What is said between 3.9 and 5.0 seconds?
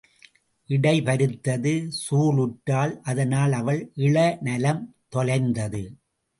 இள நலம்